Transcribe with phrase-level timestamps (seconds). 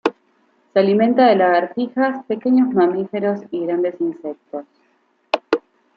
[0.73, 4.65] Se alimenta de lagartijas, pequeños mamíferos y grandes insectos.